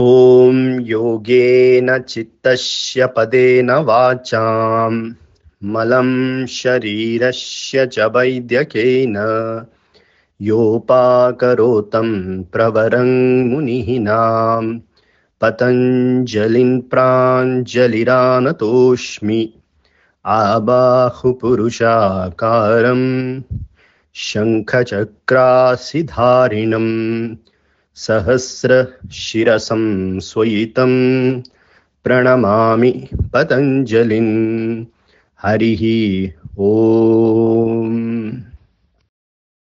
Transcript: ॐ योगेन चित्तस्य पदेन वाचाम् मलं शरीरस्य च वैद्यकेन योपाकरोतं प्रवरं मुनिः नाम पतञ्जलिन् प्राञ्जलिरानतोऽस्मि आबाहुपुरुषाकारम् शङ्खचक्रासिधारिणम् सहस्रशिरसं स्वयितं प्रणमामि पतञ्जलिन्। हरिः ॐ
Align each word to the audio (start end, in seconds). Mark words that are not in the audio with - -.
ॐ 0.00 0.58
योगेन 0.88 1.88
चित्तस्य 2.08 3.06
पदेन 3.16 3.70
वाचाम् 3.88 5.00
मलं 5.72 6.10
शरीरस्य 6.48 7.86
च 7.92 8.06
वैद्यकेन 8.14 9.16
योपाकरोतं 10.48 12.08
प्रवरं 12.52 13.10
मुनिः 13.50 13.88
नाम 14.04 14.64
पतञ्जलिन् 15.40 16.80
प्राञ्जलिरानतोऽस्मि 16.90 19.40
आबाहुपुरुषाकारम् 20.24 23.06
शङ्खचक्रासिधारिणम् 24.26 26.92
सहस्रशिरसं 27.96 29.82
स्वयितं 30.18 30.92
प्रणमामि 32.04 33.08
पतञ्जलिन्। 33.34 34.32
हरिः 35.42 35.82
ॐ 36.58 37.41